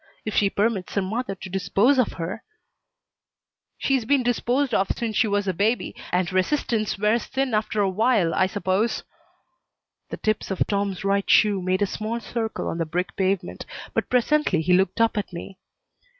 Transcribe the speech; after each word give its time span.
If 0.25 0.33
she 0.33 0.49
permits 0.49 0.95
her 0.95 1.01
mother 1.03 1.35
to 1.35 1.47
dispose 1.47 1.99
of 1.99 2.13
her" 2.13 2.41
"She's 3.77 4.03
been 4.03 4.23
disposed 4.23 4.73
of 4.73 4.87
since 4.97 5.15
she 5.15 5.27
was 5.27 5.47
a 5.47 5.53
baby, 5.53 5.95
and 6.11 6.33
resistance 6.33 6.97
wears 6.97 7.27
thin 7.27 7.53
after 7.53 7.81
a 7.81 7.87
while, 7.91 8.33
I 8.33 8.47
suppose." 8.47 9.03
The 10.09 10.17
tips 10.17 10.49
of 10.49 10.65
Tom's 10.65 11.03
right 11.05 11.29
shoe 11.29 11.61
made 11.61 11.83
a 11.83 11.85
small 11.85 12.19
circle 12.19 12.67
on 12.67 12.79
the 12.79 12.85
brick 12.87 13.15
pavement, 13.15 13.67
but 13.93 14.09
presently 14.09 14.61
he 14.61 14.73
looked 14.73 14.99
up 14.99 15.17
at 15.19 15.31
me. 15.31 15.59